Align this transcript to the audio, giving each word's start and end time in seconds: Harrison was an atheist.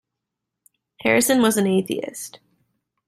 Harrison 1.01 1.43
was 1.43 1.57
an 1.57 1.67
atheist. 1.67 2.39